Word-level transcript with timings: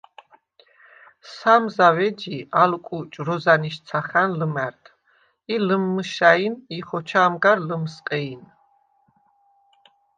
სამ 1.33 1.67
ზავ 1.75 1.99
ეჯი, 2.05 2.37
ალ 2.61 2.73
კუჭ, 2.87 3.11
როზანიშცახა̈ნ 3.27 4.29
ლჷმა̈რდ 4.39 4.83
ი 5.53 5.55
ლჷმმჷშაინ 5.65 6.55
ი 6.75 6.77
ხოჩამ 6.87 7.33
გარ 7.43 7.59
ლჷმსყეინ. 7.67 8.41